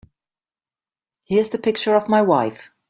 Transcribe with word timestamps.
Here's 1.25 1.49
the 1.49 1.59
picture 1.59 1.93
of 1.95 2.09
my 2.09 2.23
wife. 2.23 2.71